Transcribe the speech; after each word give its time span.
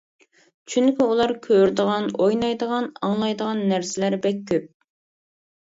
چۈنكى 0.73 1.05
ئۇلار 1.07 1.33
كۆرىدىغان، 1.43 2.09
ئوينايدىغان، 2.21 2.89
ئاڭلايدىغان 3.03 3.63
نەرسىلەر 3.75 4.19
بەك 4.27 4.43
كۆپ. 4.51 4.69